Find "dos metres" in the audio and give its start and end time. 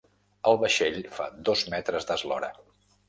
1.49-2.09